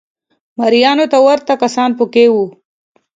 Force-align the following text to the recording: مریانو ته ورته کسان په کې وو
مریانو 0.59 1.05
ته 1.11 1.17
ورته 1.25 1.53
کسان 1.63 1.89
په 1.99 2.05
کې 2.13 2.25
وو 2.33 2.45